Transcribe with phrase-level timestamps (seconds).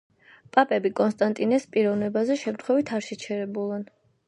[0.55, 3.89] პაპები კონსტანტინეს პიროვნებაზე შემთხვევით არ შეჩერებულან.